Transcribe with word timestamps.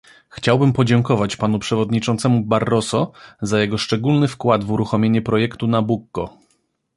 Chciałbym 0.29 0.73
podziękować 0.73 1.35
panu 1.35 1.59
przewodniczącemu 1.59 2.43
Barroso 2.45 3.11
za 3.41 3.59
jego 3.59 3.77
szczególny 3.77 4.27
wkład 4.27 4.63
w 4.63 4.71
uruchomienie 4.71 5.21
projektu 5.21 5.67
Nabucco 5.67 6.37